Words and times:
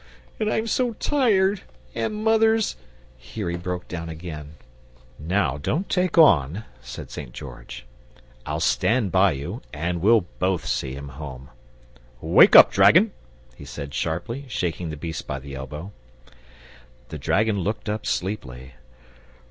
And 0.39 0.51
I'm 0.51 0.65
so 0.65 0.93
tired, 0.93 1.61
and 1.93 2.15
mother's" 2.15 2.75
here 3.19 3.51
he 3.51 3.55
broke 3.55 3.87
down 3.87 4.09
again. 4.09 4.55
"Now 5.19 5.59
don't 5.59 5.87
take 5.89 6.17
on," 6.17 6.63
said 6.81 7.11
St. 7.11 7.33
George. 7.33 7.85
"I'll 8.43 8.59
stand 8.61 9.11
by 9.11 9.33
you, 9.33 9.61
and 9.71 10.01
we'll 10.01 10.25
BOTH 10.39 10.65
see 10.65 10.93
him 10.95 11.09
home. 11.09 11.51
Wake 12.19 12.55
up, 12.55 12.71
dragon!" 12.71 13.11
he 13.55 13.63
said 13.63 13.93
sharply, 13.93 14.45
shaking 14.47 14.89
the 14.89 14.97
beast 14.97 15.27
by 15.27 15.37
the 15.37 15.53
elbow. 15.53 15.91
The 17.09 17.19
dragon 17.19 17.59
looked 17.59 17.87
up 17.87 18.07
sleepily. 18.07 18.73